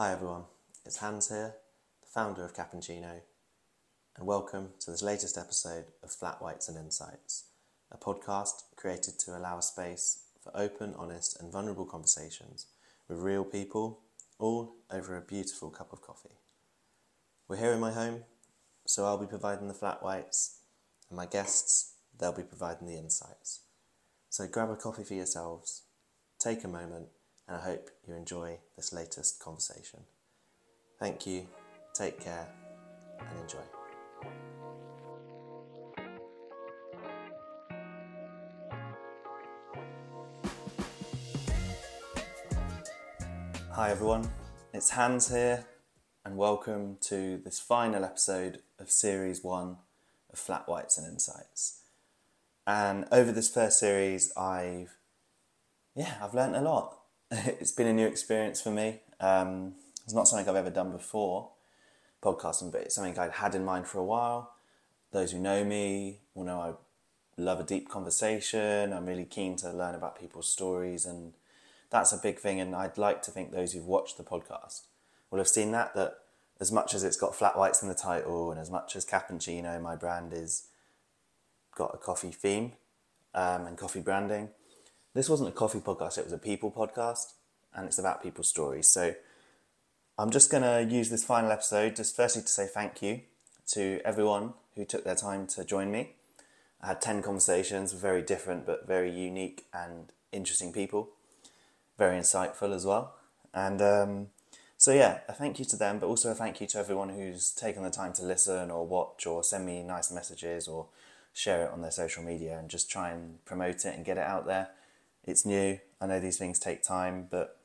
[0.00, 0.44] Hi everyone,
[0.86, 1.56] it's Hans here,
[2.00, 3.22] the founder of Cappuccino,
[4.16, 7.46] and welcome to this latest episode of Flat Whites and Insights,
[7.90, 12.66] a podcast created to allow a space for open, honest, and vulnerable conversations
[13.08, 13.98] with real people,
[14.38, 16.38] all over a beautiful cup of coffee.
[17.48, 18.22] We're here in my home,
[18.86, 20.60] so I'll be providing the flat whites,
[21.10, 23.62] and my guests, they'll be providing the insights.
[24.30, 25.82] So grab a coffee for yourselves,
[26.38, 27.08] take a moment,
[27.48, 30.00] and I hope you enjoy this latest conversation.
[30.98, 31.46] Thank you,
[31.94, 32.46] take care,
[33.18, 33.58] and enjoy.
[43.70, 44.28] Hi everyone,
[44.74, 45.64] it's Hans here,
[46.24, 49.76] and welcome to this final episode of Series 1
[50.32, 51.82] of Flat Whites and Insights.
[52.66, 54.96] And over this first series, I've
[55.94, 56.97] yeah, I've learned a lot.
[57.30, 59.00] it's been a new experience for me.
[59.20, 59.74] Um,
[60.04, 61.50] it's not something I've ever done before,
[62.22, 64.54] podcasting, but it's something I'd had in mind for a while.
[65.12, 66.72] Those who know me will know I
[67.40, 68.94] love a deep conversation.
[68.94, 71.34] I'm really keen to learn about people's stories, and
[71.90, 72.60] that's a big thing.
[72.60, 74.84] And I'd like to think those who've watched the podcast
[75.30, 75.94] will have seen that.
[75.94, 76.14] That
[76.60, 79.80] as much as it's got flat whites in the title, and as much as Cappuccino,
[79.82, 80.68] my brand is
[81.76, 82.72] got a coffee theme
[83.34, 84.48] um, and coffee branding.
[85.18, 87.32] This wasn't a coffee podcast; it was a people podcast,
[87.74, 88.86] and it's about people's stories.
[88.86, 89.16] So
[90.16, 93.22] I'm just going to use this final episode just firstly to say thank you
[93.72, 96.10] to everyone who took their time to join me.
[96.80, 101.08] I had 10 conversations very different but very unique and interesting people,
[101.96, 103.16] very insightful as well.
[103.52, 104.26] And um,
[104.76, 107.50] so, yeah, a thank you to them, but also a thank you to everyone who's
[107.50, 110.86] taken the time to listen or watch or send me nice messages or
[111.32, 114.22] share it on their social media and just try and promote it and get it
[114.22, 114.68] out there.
[115.24, 115.78] It's new.
[116.00, 117.58] I know these things take time, but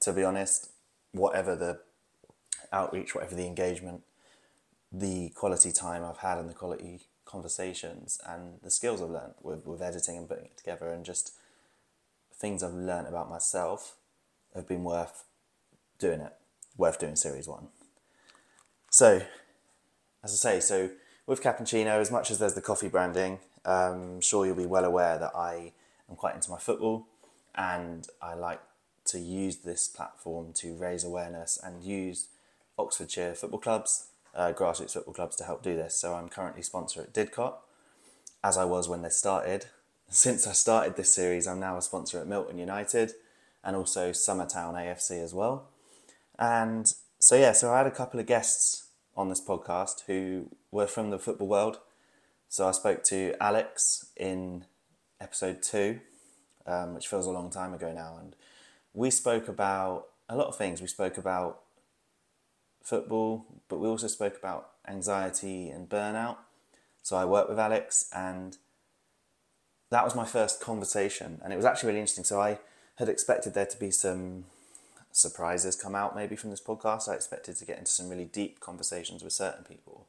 [0.00, 0.70] to be honest,
[1.12, 1.80] whatever the
[2.72, 4.02] outreach, whatever the engagement,
[4.90, 9.66] the quality time I've had and the quality conversations and the skills I've learned with,
[9.66, 11.32] with editing and putting it together and just
[12.32, 13.96] things I've learned about myself
[14.54, 15.24] have been worth
[15.98, 16.32] doing it,
[16.76, 17.68] worth doing series one.
[18.90, 19.22] So,
[20.22, 20.90] as I say, so
[21.26, 25.18] with Cappuccino, as much as there's the coffee branding, I'm sure you'll be well aware
[25.18, 25.72] that I
[26.08, 27.06] am quite into my football
[27.54, 28.60] and I like
[29.06, 32.28] to use this platform to raise awareness and use
[32.78, 35.94] Oxfordshire football clubs, uh, grassroots football clubs to help do this.
[35.94, 37.54] So I'm currently sponsor at Didcot,
[38.42, 39.66] as I was when they started.
[40.08, 43.12] Since I started this series, I'm now a sponsor at Milton United
[43.62, 45.68] and also Summertown AFC as well.
[46.38, 50.86] And so, yeah, so I had a couple of guests on this podcast who were
[50.86, 51.78] from the football world.
[52.48, 54.64] So I spoke to Alex in
[55.24, 55.98] episode two,
[56.66, 58.36] um, which feels a long time ago now, and
[58.92, 60.80] we spoke about a lot of things.
[60.80, 61.62] We spoke about
[62.82, 66.36] football, but we also spoke about anxiety and burnout.
[67.02, 68.58] So I worked with Alex, and
[69.90, 72.24] that was my first conversation, and it was actually really interesting.
[72.24, 72.58] So I
[72.96, 74.44] had expected there to be some
[75.10, 77.08] surprises come out maybe from this podcast.
[77.08, 80.06] I expected to get into some really deep conversations with certain people.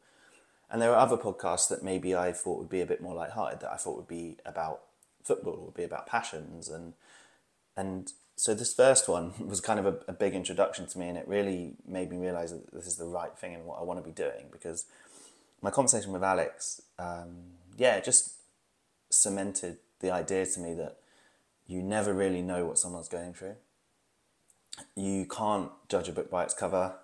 [0.70, 3.60] And there are other podcasts that maybe I thought would be a bit more light-hearted
[3.60, 4.82] that I thought would be about
[5.26, 6.94] football, would be about passions and
[7.78, 11.18] and so this first one was kind of a, a, big introduction to me and
[11.18, 14.00] it really made me realize that this is the right thing and what I want
[14.00, 14.86] to be doing because
[15.62, 17.38] my conversation with Alex, um,
[17.78, 18.36] yeah, just
[19.10, 20.98] cemented the idea to me that
[21.68, 23.56] you never really know what someone's going through.
[24.96, 26.96] You can't judge a book by its cover.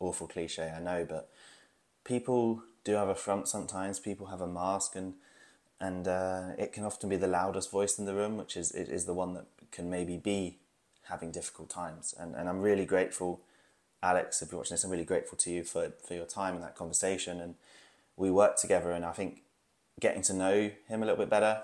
[0.00, 1.30] Awful cliche, I know, but
[2.04, 4.00] people do have a front sometimes.
[4.00, 5.14] People have a mask, and
[5.82, 8.88] and uh, it can often be the loudest voice in the room, which is it
[8.88, 10.58] is the one that can maybe be
[11.08, 12.14] having difficult times.
[12.16, 13.40] And, and I'm really grateful,
[14.00, 16.60] Alex, if you're watching this, I'm really grateful to you for, for your time in
[16.60, 17.40] that conversation.
[17.40, 17.56] And
[18.16, 19.42] we worked together, and I think
[20.00, 21.62] getting to know him a little bit better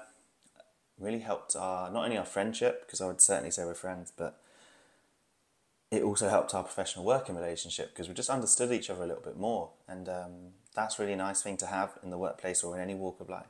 [0.99, 4.41] really helped our not only our friendship, because I would certainly say we're friends, but
[5.93, 9.23] it also helped our professional working relationship because we just understood each other a little
[9.23, 9.71] bit more.
[9.87, 10.33] And um,
[10.75, 13.29] that's really a nice thing to have in the workplace or in any walk of
[13.29, 13.47] life.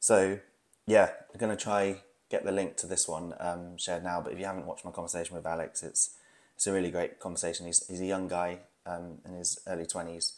[0.00, 0.38] So,
[0.86, 4.20] yeah, I'm going to try get the link to this one um, shared now.
[4.20, 6.16] But if you haven't watched my conversation with Alex, it's
[6.54, 7.66] it's a really great conversation.
[7.66, 10.32] He's he's a young guy um, in his early twenties,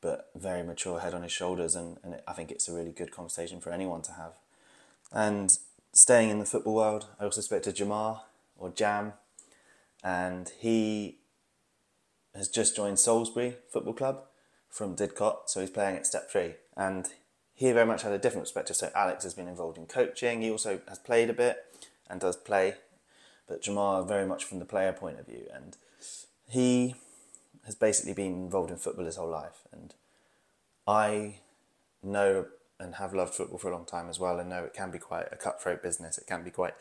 [0.00, 3.10] but very mature, head on his shoulders, and, and I think it's a really good
[3.10, 4.34] conversation for anyone to have.
[5.12, 5.50] And
[5.92, 8.20] staying in the football world, I also spoke to Jamar
[8.56, 9.14] or Jam,
[10.02, 11.18] and he
[12.34, 14.24] has just joined Salisbury Football Club
[14.68, 17.08] from Didcot, so he's playing at Step Three, and
[17.60, 18.74] he very much had a different perspective.
[18.74, 20.40] So Alex has been involved in coaching.
[20.40, 21.58] He also has played a bit
[22.08, 22.76] and does play,
[23.46, 25.46] but Jamar very much from the player point of view.
[25.52, 25.76] And
[26.48, 26.94] he
[27.66, 29.92] has basically been involved in football his whole life, and
[30.88, 31.40] I
[32.02, 32.46] know
[32.78, 34.98] and have loved football for a long time as well, and know it can be
[34.98, 36.16] quite a cutthroat business.
[36.16, 36.72] It can be quite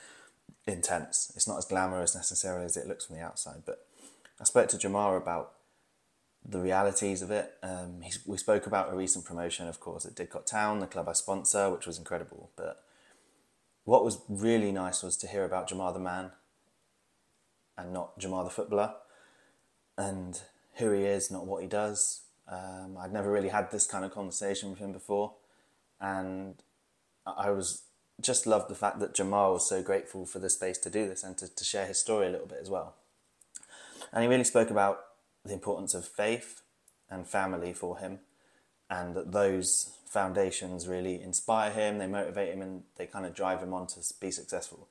[0.66, 1.34] intense.
[1.36, 3.64] It's not as glamorous necessarily as it looks from the outside.
[3.66, 3.86] But
[4.40, 5.56] I spoke to Jamar about
[6.45, 7.53] the realities of it.
[7.62, 11.13] Um, we spoke about a recent promotion, of course, at Didcot Town, the club I
[11.13, 12.50] sponsor, which was incredible.
[12.56, 12.83] But
[13.83, 16.31] what was really nice was to hear about Jamar the man
[17.77, 18.94] and not Jamar the footballer,
[19.97, 20.41] and
[20.75, 22.21] who he is, not what he does.
[22.47, 25.33] Um, I'd never really had this kind of conversation with him before,
[26.00, 26.56] and
[27.25, 27.83] I was
[28.21, 31.24] just loved the fact that Jamar was so grateful for the space to do this
[31.24, 32.95] and to, to share his story a little bit as well.
[34.12, 35.00] And he really spoke about
[35.45, 36.62] the importance of faith
[37.09, 38.19] and family for him,
[38.89, 43.62] and that those foundations really inspire him, they motivate him, and they kind of drive
[43.62, 44.88] him on to be successful.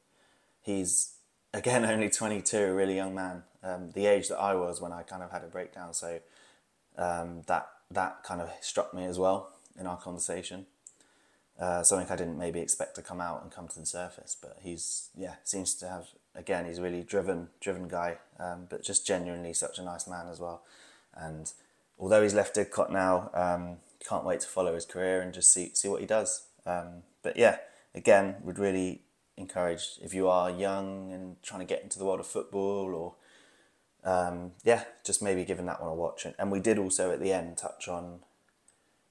[0.62, 1.14] He's
[1.52, 5.02] again only 22, a really young man, um, the age that I was when I
[5.02, 5.92] kind of had a breakdown.
[5.94, 6.20] So
[6.96, 10.66] um, that that kind of struck me as well in our conversation.
[11.58, 14.58] Uh, something I didn't maybe expect to come out and come to the surface, but
[14.62, 16.06] he's yeah seems to have
[16.38, 20.28] again he's a really driven driven guy, um, but just genuinely such a nice man
[20.28, 20.62] as well.
[21.14, 21.52] And
[21.98, 25.70] although he's left Didcot now, um, can't wait to follow his career and just see
[25.74, 26.46] see what he does.
[26.64, 27.58] Um, but yeah,
[27.94, 29.02] again, would really
[29.36, 33.14] encourage if you are young and trying to get into the world of football or
[34.04, 36.26] um, yeah, just maybe giving that one a watch.
[36.38, 38.20] And we did also at the end touch on.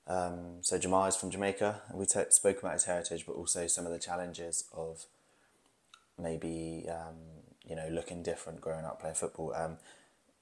[0.07, 3.68] Um, so Jamar is from Jamaica, and we t- spoke about his heritage, but also
[3.68, 5.06] some of the challenges of
[6.19, 7.15] maybe um,
[7.65, 9.53] you know looking different growing up playing football.
[9.55, 9.77] Um,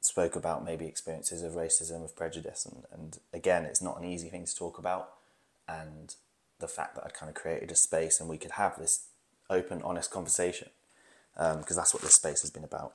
[0.01, 4.29] spoke about maybe experiences of racism, of prejudice, and, and again, it's not an easy
[4.29, 5.09] thing to talk about.
[5.67, 6.13] And
[6.59, 9.07] the fact that I'd kind of created a space and we could have this
[9.49, 10.69] open, honest conversation,
[11.33, 12.93] because um, that's what this space has been about.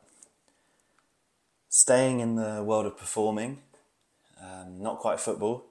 [1.69, 3.59] Staying in the world of performing,
[4.41, 5.65] um, not quite football,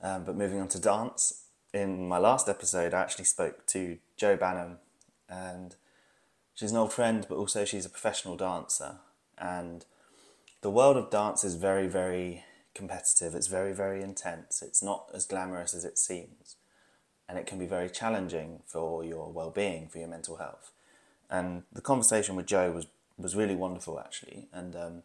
[0.00, 1.44] um, but moving on to dance.
[1.72, 4.76] In my last episode, I actually spoke to Jo Banham,
[5.28, 5.74] and
[6.54, 8.96] she's an old friend, but also she's a professional dancer.
[9.38, 9.84] And
[10.60, 12.44] the world of dance is very, very
[12.74, 13.34] competitive.
[13.34, 14.62] It's very, very intense.
[14.62, 16.56] It's not as glamorous as it seems
[17.32, 20.70] and it can be very challenging for your well-being, for your mental health.
[21.30, 25.02] And the conversation with Jo was was really wonderful actually, and um,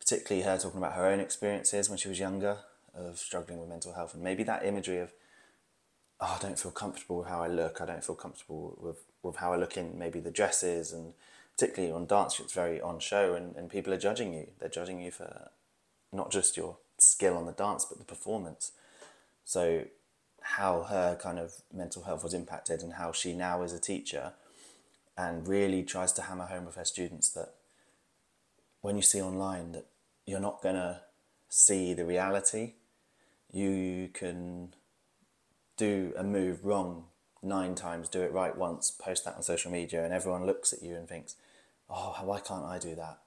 [0.00, 2.58] particularly her talking about her own experiences when she was younger
[2.94, 5.12] of struggling with mental health, and maybe that imagery of
[6.22, 7.80] oh, I don't feel comfortable with how I look.
[7.80, 11.12] I don't feel comfortable with with how I look in maybe the dresses and
[11.56, 14.48] particularly on dance, it's very on show, and, and people are judging you.
[14.58, 15.50] They're judging you for
[16.12, 18.72] not just your skill on the dance, but the performance.
[19.44, 19.84] So
[20.40, 24.32] how her kind of mental health was impacted and how she now is a teacher
[25.16, 27.54] and really tries to hammer home with her students that
[28.80, 29.86] when you see online that
[30.26, 31.00] you're not going to
[31.48, 32.72] see the reality
[33.52, 34.74] you can
[35.86, 37.04] do a move wrong
[37.42, 40.82] nine times do it right once post that on social media and everyone looks at
[40.82, 41.34] you and thinks
[41.90, 43.18] oh why can't i do that?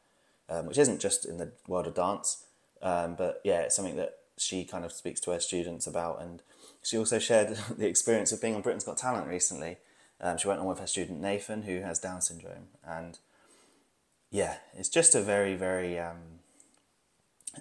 [0.47, 2.45] Um, which isn't just in the world of dance
[2.81, 6.21] um, but yeah it's something that she kind of speaks to her students about.
[6.21, 6.41] And
[6.83, 9.77] she also shared the experience of being on Britain's Got Talent recently.
[10.21, 13.19] Um, she went on with her student Nathan, who has Down syndrome, and
[14.31, 16.39] yeah, it's just a very, very um,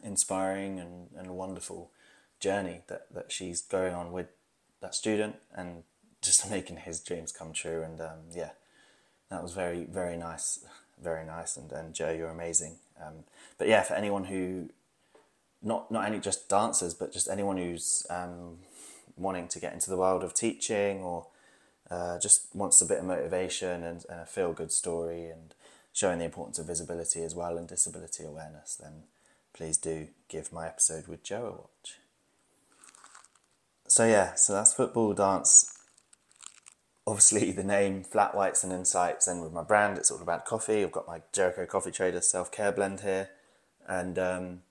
[0.05, 1.91] inspiring and, and wonderful
[2.39, 4.29] journey that, that she's going on with
[4.85, 5.83] that student and
[6.23, 7.83] just making his dreams come true.
[7.83, 8.51] And um, yeah,
[9.31, 10.65] that was very, very nice,
[11.03, 11.57] very nice.
[11.57, 12.77] And, and Jo, you're amazing.
[13.05, 13.25] Um,
[13.59, 14.71] but yeah, for anyone who,
[15.63, 18.59] not not only just dancers, but just anyone who's um,
[19.17, 21.27] wanting to get into the world of teaching or
[21.91, 25.55] uh, just wants a bit of motivation and, and a feel good story and
[25.93, 29.05] showing the importance of visibility as well and disability awareness, then
[29.55, 31.99] please do give my episode with Jo a watch.
[33.95, 35.73] So, yeah, so that's football, dance.
[37.07, 40.83] Obviously, the name Flat Whites and Insights, and with my brand, it's all about coffee.
[40.83, 43.29] I've got my Jericho Coffee Trader self care blend here,
[43.87, 44.63] and um,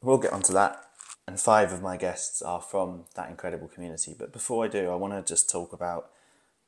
[0.00, 0.80] we'll get onto that
[1.26, 4.14] and five of my guests are from that incredible community.
[4.16, 6.10] But before I do, I want to just talk about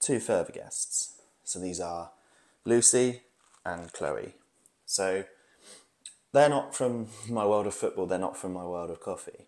[0.01, 1.13] two further guests.
[1.45, 2.11] So these are
[2.65, 3.23] Lucy
[3.65, 4.35] and Chloe.
[4.85, 5.27] So
[6.33, 9.47] they're not from my world of football, they're not from my world of coffee,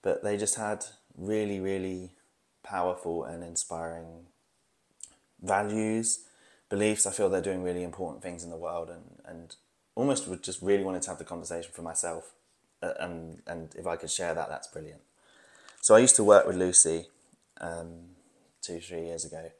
[0.00, 2.10] but they just had really, really
[2.62, 4.26] powerful and inspiring
[5.42, 6.20] values,
[6.68, 7.06] beliefs.
[7.06, 9.56] I feel they're doing really important things in the world and, and
[9.94, 12.32] almost would just really wanted to have the conversation for myself
[12.82, 15.00] uh, and and if I could share that, that's brilliant.
[15.80, 17.06] So I used to work with Lucy
[17.60, 18.16] um,
[18.60, 19.50] two three years ago.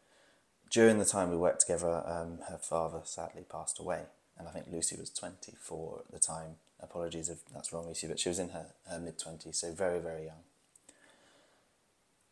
[0.70, 4.02] During the time we worked together, um, her father sadly passed away,
[4.38, 6.56] and I think Lucy was twenty four at the time.
[6.80, 9.98] apologies if that's wrong, Lucy, but she was in her, her mid 20s, so very,
[9.98, 10.42] very young.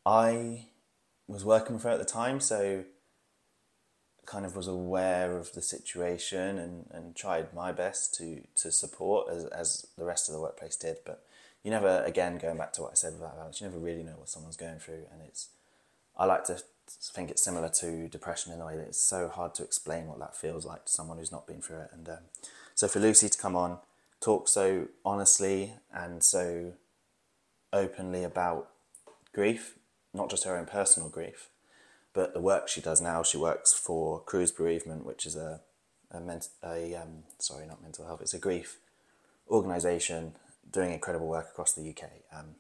[0.07, 0.67] I
[1.27, 2.85] was working for her at the time, so
[4.27, 9.29] kind of was aware of the situation and, and tried my best to, to support
[9.31, 10.99] as, as the rest of the workplace did.
[11.05, 11.23] But
[11.63, 14.17] you never, again, going back to what I said about balance, you never really know
[14.17, 15.07] what someone's going through.
[15.13, 15.49] And it's,
[16.17, 16.63] I like to
[17.01, 20.19] think it's similar to depression in a way that it's so hard to explain what
[20.19, 21.91] that feels like to someone who's not been through it.
[21.93, 22.19] And um,
[22.75, 23.79] so for Lucy to come on,
[24.21, 26.73] talk so honestly and so
[27.73, 28.71] openly about
[29.33, 29.77] grief,
[30.15, 31.49] not just her own personal grief,
[32.13, 35.61] but the work she does now, she works for Cruse Bereavement, which is a
[36.15, 38.79] a, ment- a um, sorry, not mental health, it's a grief
[39.51, 40.35] organisation
[40.71, 42.11] doing incredible work across the UK.
[42.33, 42.55] Um,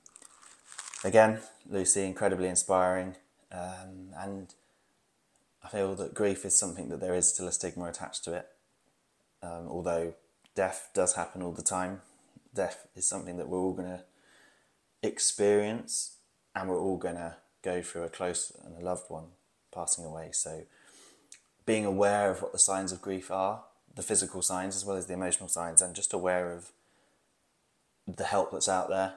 [1.04, 3.16] again, Lucy, incredibly inspiring,
[3.52, 4.54] um, and
[5.62, 8.48] I feel that grief is something that there is still a stigma attached to it.
[9.42, 10.14] Um, although
[10.54, 12.02] death does happen all the time,
[12.54, 14.04] death is something that we're all going to
[15.02, 16.16] experience,
[16.54, 19.28] and we're all going to go through a close and a loved one
[19.72, 20.28] passing away.
[20.32, 20.62] So,
[21.66, 25.06] being aware of what the signs of grief are, the physical signs as well as
[25.06, 26.70] the emotional signs, and just aware of
[28.06, 29.14] the help that's out there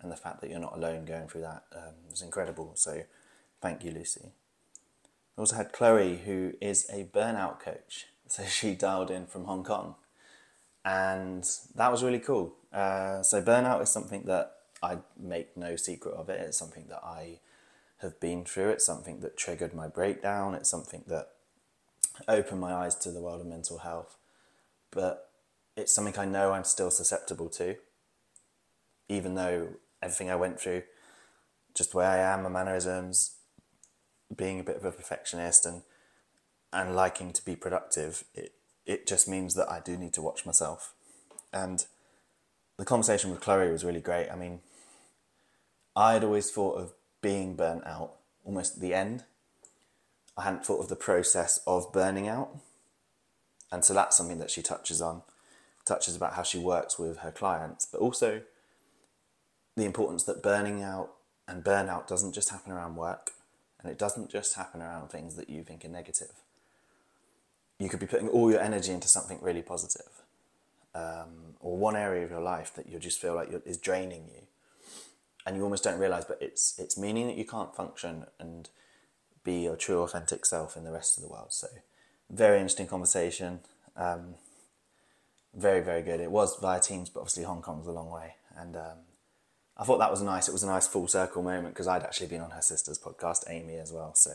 [0.00, 2.72] and the fact that you're not alone going through that um, incredible.
[2.76, 3.02] So,
[3.60, 4.32] thank you, Lucy.
[5.36, 8.06] I also had Chloe, who is a burnout coach.
[8.28, 9.94] So, she dialed in from Hong Kong,
[10.86, 12.54] and that was really cool.
[12.72, 16.40] Uh, so, burnout is something that I make no secret of it.
[16.40, 17.40] It's something that I
[18.02, 18.70] have been through.
[18.70, 20.54] It's something that triggered my breakdown.
[20.54, 21.28] It's something that
[22.28, 24.16] opened my eyes to the world of mental health.
[24.90, 25.30] But
[25.76, 27.76] it's something I know I'm still susceptible to,
[29.08, 29.68] even though
[30.02, 30.82] everything I went through,
[31.74, 33.36] just the way I am, my mannerisms,
[34.34, 35.82] being a bit of a perfectionist and
[36.74, 38.54] and liking to be productive, it
[38.86, 40.94] it just means that I do need to watch myself.
[41.52, 41.84] And
[42.78, 44.30] the conversation with Chloe was really great.
[44.30, 44.60] I mean,
[45.94, 46.92] I had always thought of
[47.22, 49.24] being burnt out almost at the end.
[50.36, 52.58] I hadn't thought of the process of burning out.
[53.70, 55.22] And so that's something that she touches on,
[55.86, 58.42] touches about how she works with her clients, but also
[59.76, 61.12] the importance that burning out
[61.48, 63.30] and burnout doesn't just happen around work
[63.80, 66.32] and it doesn't just happen around things that you think are negative.
[67.78, 70.22] You could be putting all your energy into something really positive,
[70.94, 74.46] um, or one area of your life that you just feel like is draining you
[75.46, 78.68] and you almost don't realize, but it's it's meaning that you can't function and
[79.44, 81.52] be your true authentic self in the rest of the world.
[81.52, 81.68] So,
[82.30, 83.60] very interesting conversation.
[83.96, 84.34] Um,
[85.54, 86.20] very very good.
[86.20, 88.98] It was via Teams, but obviously Hong Kong's a long way, and um,
[89.76, 90.48] I thought that was nice.
[90.48, 93.44] It was a nice full circle moment because I'd actually been on her sister's podcast,
[93.48, 94.14] Amy, as well.
[94.14, 94.32] So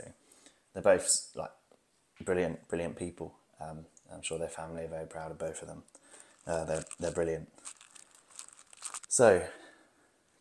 [0.73, 1.51] they're both like
[2.23, 3.35] brilliant, brilliant people.
[3.59, 5.83] Um, I'm sure their family are very proud of both of them.
[6.45, 7.49] Uh, they're they're brilliant.
[9.07, 9.43] So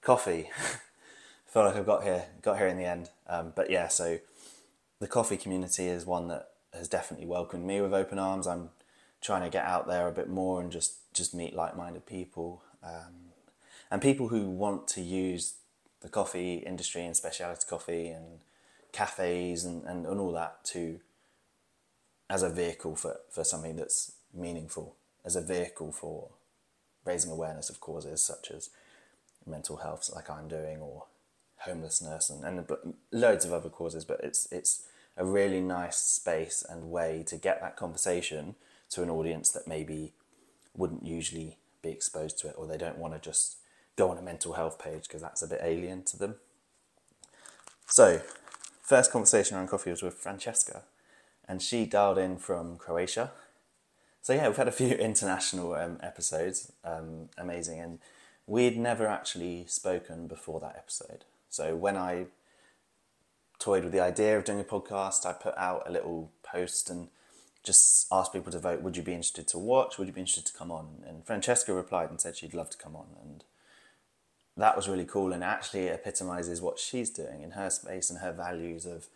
[0.06, 0.48] coffee.
[0.58, 3.10] I feel like I've got here, got here in the end.
[3.26, 4.20] Um, but yeah, so
[5.00, 8.46] the coffee community is one that has definitely welcomed me with open arms.
[8.46, 8.70] I'm
[9.20, 13.32] trying to get out there a bit more and just just meet like-minded people um,
[13.90, 15.54] and people who want to use
[16.02, 18.40] the coffee industry and specialty coffee and
[18.92, 21.00] cafes and, and, and all that to
[22.28, 24.94] as a vehicle for, for something that's meaningful,
[25.24, 26.28] as a vehicle for
[27.04, 28.70] raising awareness of causes such as
[29.46, 31.04] mental health like I'm doing or
[31.58, 32.66] homelessness and, and
[33.12, 34.82] loads of other causes but it's it's
[35.16, 38.54] a really nice space and way to get that conversation
[38.90, 40.12] to an audience that maybe
[40.76, 43.56] wouldn't usually be exposed to it or they don't want to just
[43.96, 46.34] go on a mental health page because that's a bit alien to them.
[47.86, 48.20] So,
[48.82, 50.82] first conversation around coffee was with Francesca
[51.48, 53.32] and she dialed in from Croatia.
[54.20, 57.98] So yeah, we've had a few international um, episodes, um, amazing, and
[58.46, 61.24] we'd never actually spoken before that episode.
[61.50, 62.26] So when I
[63.58, 67.08] toyed with the idea of doing a podcast, I put out a little post and
[67.64, 68.82] just asked people to vote.
[68.82, 69.98] Would you be interested to watch?
[69.98, 71.02] Would you be interested to come on?
[71.06, 73.42] And Francesca replied and said she'd love to come on, and
[74.56, 75.32] that was really cool.
[75.32, 79.06] And actually epitomizes what she's doing in her space and her values of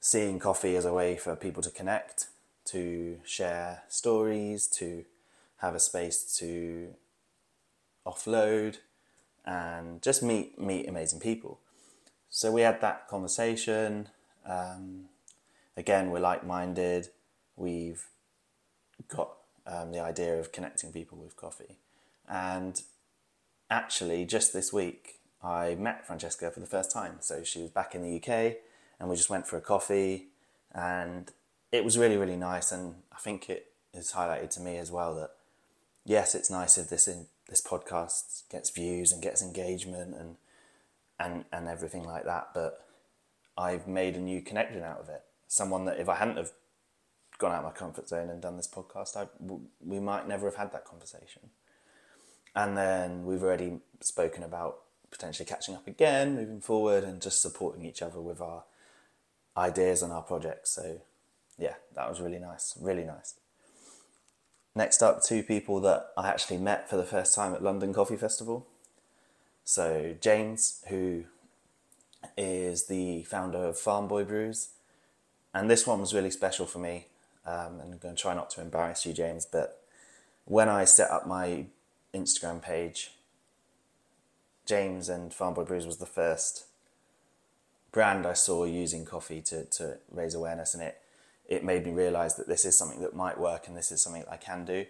[0.00, 2.28] seeing coffee as a way for people to connect,
[2.66, 5.04] to share stories, to
[5.58, 6.94] have a space to
[8.06, 8.78] offload
[9.44, 11.60] and just meet meet amazing people.
[12.30, 14.08] So we had that conversation.
[14.46, 15.04] Um,
[15.76, 17.08] again, we're like minded.
[17.56, 18.06] We've
[19.08, 19.30] got
[19.66, 21.78] um, the idea of connecting people with coffee,
[22.28, 22.80] and
[23.70, 27.16] actually, just this week, I met Francesca for the first time.
[27.20, 28.56] So she was back in the UK,
[28.98, 30.28] and we just went for a coffee,
[30.72, 31.30] and
[31.70, 32.72] it was really really nice.
[32.72, 35.30] And I think it is highlighted to me as well that
[36.04, 40.36] yes, it's nice if this in, this podcast gets views and gets engagement and
[41.20, 42.48] and and everything like that.
[42.52, 42.84] But
[43.56, 45.22] I've made a new connection out of it.
[45.46, 46.50] Someone that if I hadn't have
[47.38, 49.28] gone out of my comfort zone and done this podcast, I
[49.80, 51.50] we might never have had that conversation.
[52.56, 54.80] And then we've already spoken about
[55.12, 58.64] potentially catching up again, moving forward, and just supporting each other with our
[59.56, 60.70] ideas and our projects.
[60.70, 61.00] So,
[61.56, 63.34] yeah, that was really nice, really nice.
[64.76, 68.16] Next up, two people that I actually met for the first time at London Coffee
[68.16, 68.66] Festival.
[69.64, 71.24] So, James, who
[72.36, 74.70] is the founder of Farm Boy Brews,
[75.54, 77.06] and this one was really special for me.
[77.46, 79.80] Um, and I'm going to try not to embarrass you, James, but
[80.44, 81.66] when I set up my
[82.12, 83.12] Instagram page,
[84.66, 86.64] James and Farm Boy Brews was the first
[87.92, 91.00] brand I saw using coffee to, to raise awareness, and it
[91.46, 94.24] it made me realize that this is something that might work and this is something
[94.30, 94.86] I can do,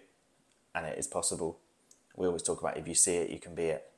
[0.73, 1.59] and it is possible.
[2.15, 3.91] We always talk about if you see it, you can be it,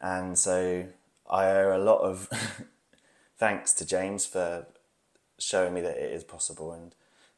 [0.00, 0.86] and so
[1.28, 2.28] I owe a lot of
[3.38, 4.66] thanks to James for
[5.38, 6.72] showing me that it is possible.
[6.72, 6.94] And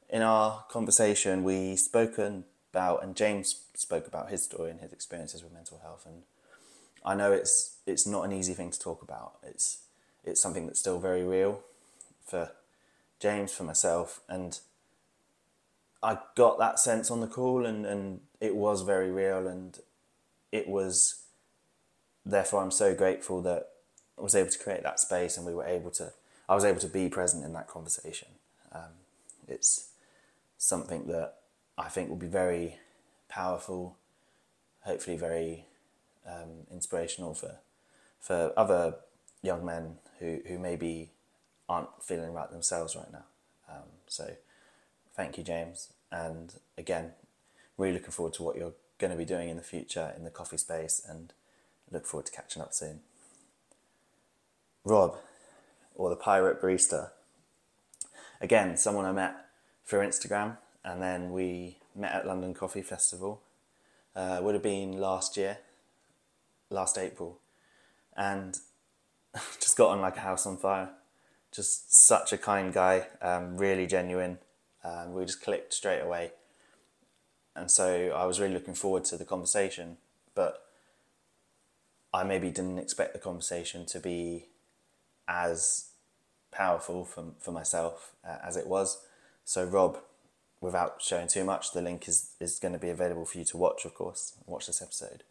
[0.08, 5.42] in our conversation, we spoken about, and James spoke about his story and his experiences
[5.42, 6.22] with mental health, and
[7.04, 9.34] I know it's it's not an easy thing to talk about.
[9.42, 9.78] It's
[10.24, 11.62] it's something that's still very real
[12.26, 12.50] for
[13.20, 14.58] James, for myself, and
[16.02, 19.78] I got that sense on the call, and, and it was very real, and
[20.52, 21.22] it was.
[22.24, 23.70] Therefore, I'm so grateful that
[24.18, 26.12] I was able to create that space, and we were able to.
[26.48, 28.28] I was able to be present in that conversation.
[28.72, 28.92] Um,
[29.46, 29.88] it's
[30.56, 31.34] something that
[31.76, 32.78] I think will be very
[33.28, 33.96] powerful,
[34.82, 35.66] hopefully very
[36.26, 37.56] um, inspirational for
[38.20, 38.96] for other
[39.42, 41.10] young men who, who maybe
[41.68, 43.24] aren't feeling right themselves right now.
[43.68, 44.36] Um, so
[45.14, 45.92] thank you, James.
[46.10, 47.12] And again,
[47.76, 50.30] really looking forward to what you're going to be doing in the future in the
[50.30, 51.32] coffee space and
[51.90, 53.00] look forward to catching up soon.
[54.84, 55.16] Rob,
[55.94, 57.10] or the Pirate Barista.
[58.40, 59.34] Again, someone I met
[59.84, 63.42] through Instagram, and then we met at London Coffee Festival.
[64.14, 65.58] Uh, would have been last year,
[66.70, 67.38] last April,
[68.16, 68.58] and
[69.60, 70.90] just got on like a house on fire.
[71.52, 74.38] Just such a kind guy, um, really genuine.
[74.84, 76.32] Um, we just clicked straight away,
[77.56, 79.96] and so I was really looking forward to the conversation.
[80.34, 80.62] But
[82.12, 84.46] I maybe didn't expect the conversation to be
[85.26, 85.90] as
[86.50, 88.98] powerful for for myself uh, as it was.
[89.44, 89.98] So Rob,
[90.60, 93.56] without showing too much, the link is is going to be available for you to
[93.56, 95.24] watch, of course, watch this episode.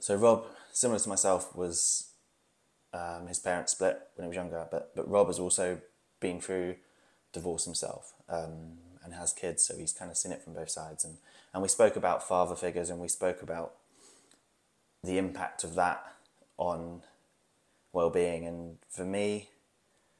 [0.00, 2.10] So Rob, similar to myself, was
[2.94, 5.80] um, his parents split when he was younger, but but Rob has also
[6.20, 6.76] been through
[7.32, 11.04] divorce himself um, and has kids, so he's kind of seen it from both sides.
[11.04, 11.16] And
[11.52, 13.72] and we spoke about father figures, and we spoke about
[15.02, 16.02] the impact of that
[16.56, 17.02] on
[17.92, 18.46] well-being.
[18.46, 19.50] And for me,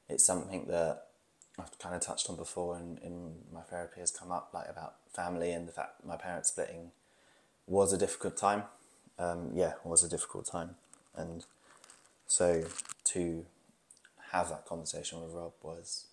[0.09, 1.07] it's something that
[1.59, 4.97] I've kind of touched on before, and in my therapy has come up like about
[5.13, 6.91] family and the fact my parents splitting
[7.69, 8.65] was a difficult time
[9.19, 10.77] um, yeah, was a difficult time.
[11.17, 11.45] And
[12.27, 12.65] so
[13.05, 13.47] to
[14.33, 16.07] have that conversation with Rob was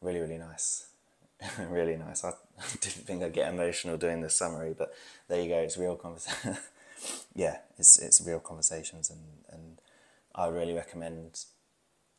[0.00, 0.86] really, really nice.
[1.58, 2.24] really nice.
[2.24, 2.32] I
[2.80, 4.94] didn't think I'd get emotional doing this summary, but
[5.28, 5.58] there you go.
[5.58, 6.56] It's real conversation.
[7.34, 9.80] yeah, it's it's real conversations, and and
[10.34, 11.44] I really recommend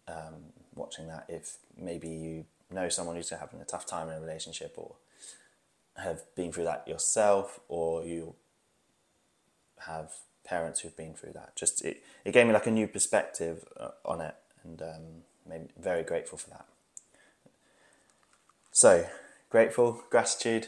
[0.08, 4.22] um, watching that if maybe you know someone who's having a tough time in a
[4.22, 4.96] relationship or
[5.96, 8.36] have been through that yourself, or you
[9.86, 10.12] have
[10.44, 11.56] parents who've been through that.
[11.56, 15.70] Just it, it gave me like a new perspective uh, on it, and um, made
[15.80, 16.66] very grateful for that.
[18.72, 19.06] So
[19.50, 20.68] grateful, gratitude.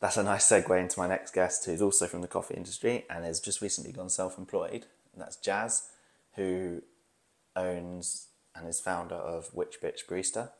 [0.00, 3.24] That's a nice segue into my next guest, who's also from the coffee industry and
[3.24, 4.86] has just recently gone self-employed.
[5.12, 5.88] And that's Jazz,
[6.34, 6.82] who
[7.56, 10.50] owns and is founder of Witch Bitch Barista.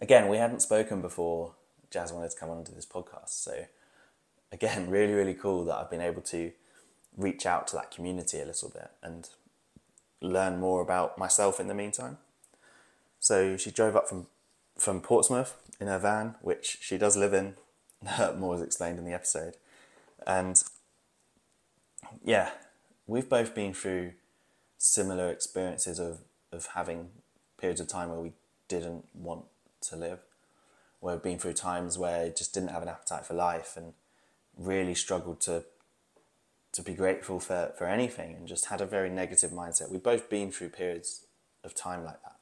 [0.00, 1.54] Again, we hadn't spoken before
[1.90, 3.64] Jazz wanted to come onto this podcast, so
[4.52, 6.52] again, really, really cool that I've been able to
[7.16, 9.28] reach out to that community a little bit and
[10.20, 12.18] learn more about myself in the meantime.
[13.18, 14.26] So she drove up from
[14.78, 17.54] from Portsmouth in her van, which she does live in.
[18.38, 19.56] more is explained in the episode,
[20.26, 20.62] and
[22.22, 22.50] yeah,
[23.06, 24.12] we've both been through
[24.78, 26.20] similar experiences of
[26.52, 27.08] of having
[27.58, 28.32] periods of time where we
[28.68, 29.44] didn't want
[29.80, 30.20] to live,
[31.00, 33.94] where we've been through times where just didn't have an appetite for life and
[34.56, 35.64] really struggled to
[36.76, 39.90] to be grateful for, for anything and just had a very negative mindset.
[39.90, 41.26] We've both been through periods
[41.64, 42.36] of time like that.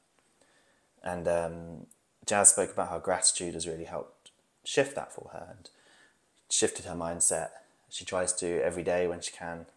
[1.03, 1.87] And um,
[2.25, 4.31] Jazz spoke about how gratitude has really helped
[4.65, 5.69] shift that for her and
[6.49, 7.49] shifted her mindset
[7.89, 9.67] She tries to every day when she can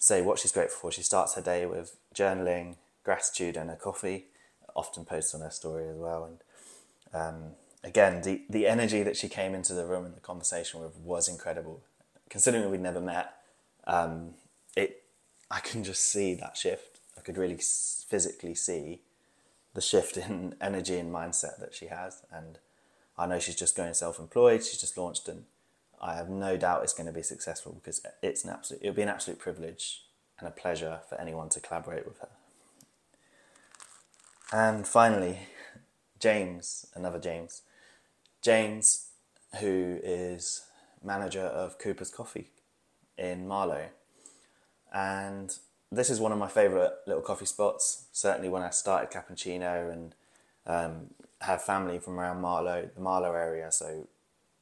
[0.00, 0.92] say what she's grateful for.
[0.92, 4.26] She starts her day with journaling, gratitude, and a coffee.
[4.74, 6.24] Often posts on her story as well.
[6.24, 6.38] And
[7.14, 7.52] um,
[7.84, 11.28] again, the the energy that she came into the room and the conversation with was
[11.28, 11.82] incredible.
[12.28, 13.35] Considering we'd never met,
[13.86, 14.34] um,
[14.76, 15.02] it
[15.50, 17.00] I can just see that shift.
[17.16, 19.02] I could really physically see
[19.74, 22.58] the shift in energy and mindset that she has, and
[23.18, 24.64] I know she's just going self-employed.
[24.64, 25.44] She's just launched, and
[26.00, 28.82] I have no doubt it's going to be successful because it's an absolute.
[28.82, 30.02] It'll be an absolute privilege
[30.38, 32.28] and a pleasure for anyone to collaborate with her.
[34.52, 35.38] And finally,
[36.20, 37.62] James, another James,
[38.42, 39.08] James,
[39.60, 40.66] who is
[41.02, 42.50] manager of Cooper's Coffee
[43.18, 43.86] in Marlow,
[44.92, 45.56] and
[45.90, 48.06] this is one of my favourite little coffee spots.
[48.12, 50.14] Certainly, when I started cappuccino and
[50.66, 54.08] um, have family from around Marlow, the Marlow area, so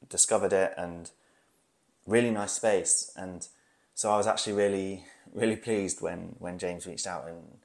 [0.07, 1.11] discovered it and
[2.05, 3.11] really nice space.
[3.15, 3.47] And
[3.95, 7.57] so I was actually really, really pleased when when James reached out and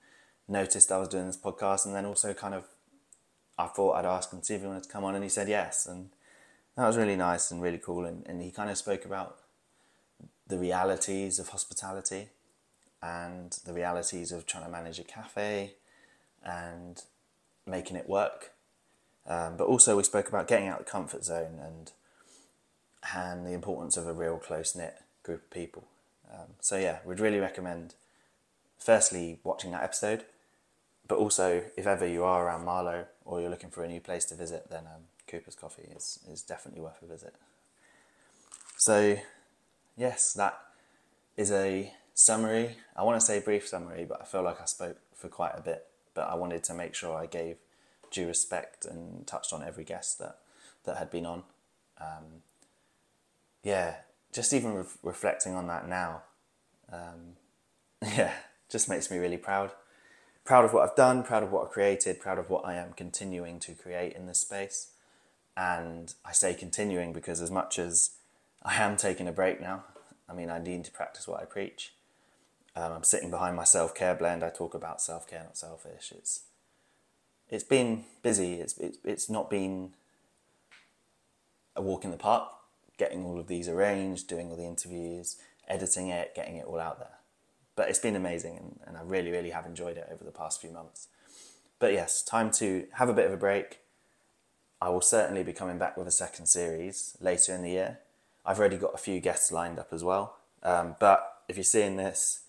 [0.48, 2.64] noticed I was doing this podcast, and then also kind of
[3.58, 5.48] I thought I'd ask him see if he wanted to come on, and he said
[5.48, 6.10] yes, and
[6.76, 8.06] that was really nice and really cool.
[8.06, 9.38] And, and he kind of spoke about
[10.50, 12.28] the realities of hospitality
[13.02, 15.74] and the realities of trying to manage a cafe
[16.44, 17.02] and
[17.66, 18.52] making it work.
[19.26, 21.92] Um, but also, we spoke about getting out of the comfort zone and
[23.14, 25.84] and the importance of a real close knit group of people.
[26.30, 27.94] Um, so yeah, we'd really recommend,
[28.78, 30.24] firstly, watching that episode,
[31.08, 34.24] but also if ever you are around Marlow or you're looking for a new place
[34.26, 37.34] to visit, then um, Cooper's Coffee is is definitely worth a visit.
[38.78, 39.18] So,
[40.00, 40.58] yes, that
[41.36, 42.76] is a summary.
[42.96, 45.60] I want to say brief summary, but I feel like I spoke for quite a
[45.60, 45.86] bit.
[46.14, 47.56] But I wanted to make sure I gave
[48.10, 50.38] due respect and touched on every guest that
[50.84, 51.42] that had been on.
[52.00, 52.42] Um,
[53.62, 53.96] yeah,
[54.32, 56.22] just even re- reflecting on that now,
[56.90, 57.36] um,
[58.02, 58.32] yeah,
[58.70, 59.70] just makes me really proud.
[60.44, 62.94] Proud of what I've done, proud of what I've created, proud of what I am
[62.94, 64.92] continuing to create in this space.
[65.54, 68.12] And I say continuing because as much as
[68.62, 69.84] I am taking a break now,
[70.30, 71.94] I mean, I need to practice what I preach.
[72.76, 74.44] Um, I'm sitting behind my self care blend.
[74.44, 76.12] I talk about self care, not selfish.
[76.16, 76.42] It's
[77.48, 78.54] it's been busy.
[78.54, 79.90] It's it's it's not been
[81.74, 82.48] a walk in the park.
[82.96, 86.98] Getting all of these arranged, doing all the interviews, editing it, getting it all out
[86.98, 87.18] there.
[87.74, 90.60] But it's been amazing, and, and I really really have enjoyed it over the past
[90.60, 91.08] few months.
[91.80, 93.80] But yes, time to have a bit of a break.
[94.82, 97.98] I will certainly be coming back with a second series later in the year.
[98.44, 100.36] I've already got a few guests lined up as well.
[100.62, 102.40] Um, but if you're seeing this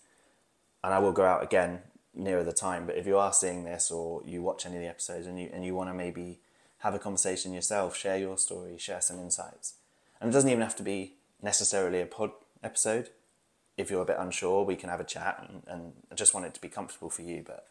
[0.84, 1.80] and I will go out again
[2.14, 2.86] nearer the time.
[2.86, 5.50] But if you are seeing this or you watch any of the episodes and you
[5.52, 6.40] and you want to maybe
[6.78, 9.74] have a conversation yourself, share your story, share some insights,
[10.20, 13.10] and it doesn't even have to be necessarily a pod episode.
[13.76, 16.44] If you're a bit unsure, we can have a chat, and, and I just want
[16.44, 17.42] it to be comfortable for you.
[17.46, 17.66] But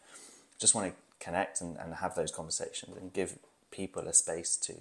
[0.58, 3.38] just want to connect and, and have those conversations and give
[3.70, 4.74] people a space to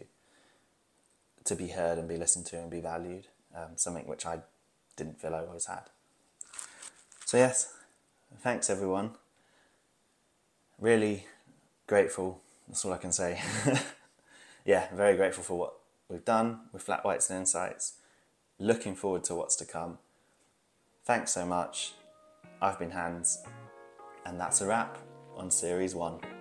[1.45, 3.27] to be heard and be listened to and be valued.
[3.55, 4.39] Um, something which I
[4.95, 5.89] didn't feel I always had.
[7.25, 7.73] So yes,
[8.39, 9.11] thanks everyone.
[10.79, 11.25] Really
[11.87, 12.41] grateful.
[12.67, 13.41] That's all I can say.
[14.65, 15.73] yeah, very grateful for what
[16.07, 17.93] we've done with Flat Whites and Insights.
[18.59, 19.97] Looking forward to what's to come.
[21.03, 21.93] Thanks so much.
[22.61, 23.43] I've been Hans,
[24.25, 24.97] and that's a wrap
[25.35, 26.40] on Series 1.